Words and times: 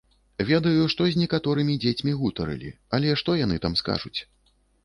Ведаю, 0.51 0.85
што 0.93 1.01
з 1.09 1.19
некаторымі 1.23 1.75
дзецьмі 1.85 2.15
гутарылі, 2.23 2.73
але 2.99 3.15
што 3.23 3.39
яны 3.45 3.55
там 3.67 3.81
скажуць? 3.83 4.17